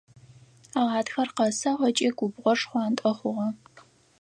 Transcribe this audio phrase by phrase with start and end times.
[0.89, 3.47] Гъатхэр къэсыгъ ыкӏи губгъор шхъуантӏэ хъугъэ.